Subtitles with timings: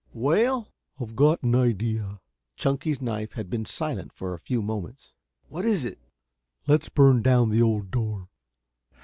[0.15, 0.67] "Well?"
[0.99, 2.21] "I've got an idea."
[2.55, 5.13] Chunky's knife had been silent for a few moments.
[5.47, 5.99] "What is it?"
[6.65, 8.27] "Let's burn down the old door."